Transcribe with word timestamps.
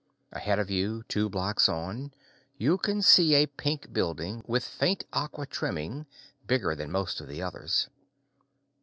Ahead 0.31 0.57
of 0.57 0.71
you, 0.71 1.03
two 1.03 1.29
blocks 1.29 1.69
on, 1.69 2.11
you 2.57 2.79
can 2.79 3.03
see 3.03 3.35
a 3.35 3.45
pink 3.45 3.93
building, 3.93 4.43
with 4.47 4.63
faint 4.63 5.03
aqua 5.13 5.45
trimming, 5.45 6.07
bigger 6.47 6.73
than 6.73 6.89
most 6.91 7.21
of 7.21 7.27
the 7.27 7.43
others. 7.43 7.87